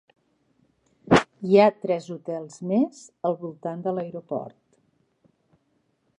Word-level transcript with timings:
Hi 1.49 1.59
ha 1.65 1.75
tres 1.83 2.07
hotels 2.15 2.57
més 2.73 3.05
al 3.31 3.39
voltant 3.45 3.85
de 3.89 3.95
l'aeroport. 4.01 4.61